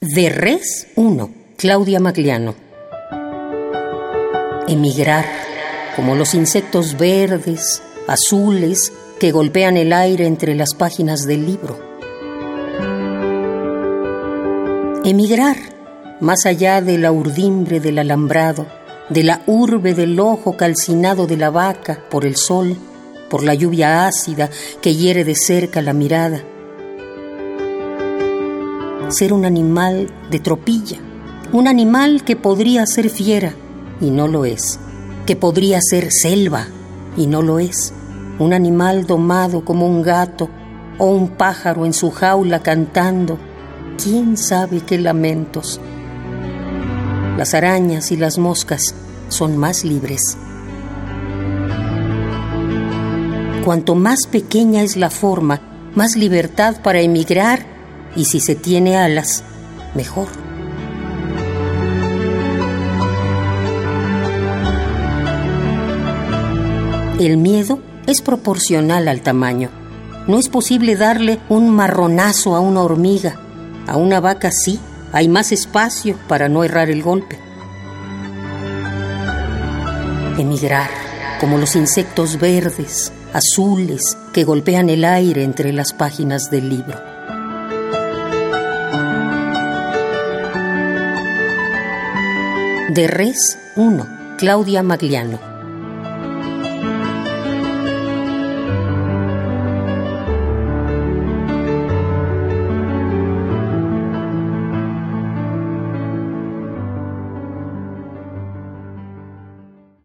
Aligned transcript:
De 0.00 0.30
res 0.30 0.86
1, 0.94 1.28
Claudia 1.56 1.98
Magliano. 1.98 2.54
Emigrar, 4.68 5.24
como 5.96 6.14
los 6.14 6.34
insectos 6.34 6.96
verdes, 6.96 7.82
azules, 8.06 8.92
que 9.18 9.32
golpean 9.32 9.76
el 9.76 9.92
aire 9.92 10.28
entre 10.28 10.54
las 10.54 10.74
páginas 10.74 11.26
del 11.26 11.46
libro. 11.46 11.80
Emigrar, 15.04 15.56
más 16.20 16.46
allá 16.46 16.80
de 16.80 16.96
la 16.96 17.10
urdimbre 17.10 17.80
del 17.80 17.98
alambrado, 17.98 18.68
de 19.08 19.24
la 19.24 19.42
urbe 19.48 19.94
del 19.94 20.20
ojo 20.20 20.56
calcinado 20.56 21.26
de 21.26 21.38
la 21.38 21.50
vaca 21.50 22.04
por 22.08 22.24
el 22.24 22.36
sol, 22.36 22.76
por 23.28 23.42
la 23.42 23.54
lluvia 23.54 24.06
ácida 24.06 24.48
que 24.80 24.94
hiere 24.94 25.24
de 25.24 25.34
cerca 25.34 25.82
la 25.82 25.92
mirada 25.92 26.44
ser 29.08 29.32
un 29.32 29.44
animal 29.44 30.10
de 30.30 30.38
tropilla, 30.38 30.98
un 31.52 31.66
animal 31.66 32.24
que 32.24 32.36
podría 32.36 32.86
ser 32.86 33.08
fiera 33.08 33.54
y 34.00 34.10
no 34.10 34.28
lo 34.28 34.44
es, 34.44 34.78
que 35.26 35.34
podría 35.34 35.80
ser 35.80 36.08
selva 36.12 36.66
y 37.16 37.26
no 37.26 37.40
lo 37.40 37.58
es, 37.58 37.92
un 38.38 38.52
animal 38.52 39.06
domado 39.06 39.64
como 39.64 39.86
un 39.86 40.02
gato 40.02 40.50
o 40.98 41.06
un 41.06 41.30
pájaro 41.30 41.86
en 41.86 41.94
su 41.94 42.10
jaula 42.10 42.62
cantando, 42.62 43.38
quién 44.02 44.36
sabe 44.36 44.80
qué 44.80 44.98
lamentos. 44.98 45.80
Las 47.38 47.54
arañas 47.54 48.12
y 48.12 48.16
las 48.16 48.36
moscas 48.36 48.94
son 49.28 49.56
más 49.56 49.84
libres. 49.84 50.36
Cuanto 53.64 53.94
más 53.94 54.26
pequeña 54.26 54.82
es 54.82 54.96
la 54.96 55.08
forma, 55.08 55.60
más 55.94 56.16
libertad 56.16 56.76
para 56.82 57.00
emigrar 57.00 57.77
y 58.16 58.24
si 58.24 58.40
se 58.40 58.54
tiene 58.54 58.96
alas, 58.96 59.44
mejor. 59.94 60.28
El 67.18 67.36
miedo 67.36 67.80
es 68.06 68.22
proporcional 68.22 69.08
al 69.08 69.22
tamaño. 69.22 69.70
No 70.28 70.38
es 70.38 70.48
posible 70.48 70.94
darle 70.94 71.40
un 71.48 71.70
marronazo 71.70 72.54
a 72.54 72.60
una 72.60 72.82
hormiga. 72.82 73.40
A 73.88 73.96
una 73.96 74.20
vaca 74.20 74.52
sí, 74.52 74.78
hay 75.12 75.28
más 75.28 75.50
espacio 75.50 76.16
para 76.28 76.48
no 76.48 76.62
errar 76.62 76.90
el 76.90 77.02
golpe. 77.02 77.38
Emigrar, 80.38 80.90
como 81.40 81.58
los 81.58 81.74
insectos 81.74 82.38
verdes, 82.38 83.10
azules, 83.32 84.16
que 84.32 84.44
golpean 84.44 84.88
el 84.88 85.04
aire 85.04 85.42
entre 85.42 85.72
las 85.72 85.92
páginas 85.92 86.50
del 86.52 86.68
libro. 86.68 87.17
De 92.98 93.06
Res 93.06 93.56
1, 93.76 94.34
Claudia 94.38 94.82
Magliano. 94.82 95.47